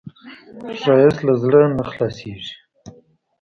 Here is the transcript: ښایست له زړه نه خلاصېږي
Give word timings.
ښایست 0.79 1.19
له 1.27 1.33
زړه 1.43 1.61
نه 1.77 1.83
خلاصېږي 1.89 2.53